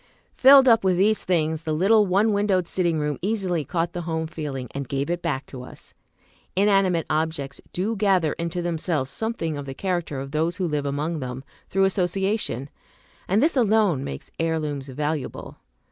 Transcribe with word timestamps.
Filled 0.35 0.67
up 0.67 0.83
with 0.83 0.97
these 0.97 1.23
things, 1.23 1.61
the 1.61 1.73
little 1.75 2.07
one 2.07 2.33
windowed 2.33 2.67
sitting 2.67 2.97
room 2.97 3.19
easily 3.21 3.63
caught 3.63 3.93
the 3.93 4.01
home 4.01 4.25
feeling, 4.25 4.67
and 4.71 4.89
gave 4.89 5.11
it 5.11 5.21
back 5.21 5.45
to 5.45 5.61
us. 5.61 5.93
Inanimate 6.55 7.05
Objects 7.07 7.61
do 7.71 7.95
gather 7.95 8.33
into 8.33 8.63
themselves 8.63 9.11
something 9.11 9.57
of 9.59 9.67
the 9.67 9.75
character 9.75 10.19
of 10.19 10.31
those 10.31 10.57
who 10.57 10.67
live 10.67 10.87
among 10.87 11.19
them, 11.19 11.43
through 11.69 11.83
association; 11.83 12.71
and 13.27 13.43
this 13.43 13.55
alone 13.55 14.03
makes 14.03 14.31
heirlooms 14.39 14.87
valuable. 14.89 15.57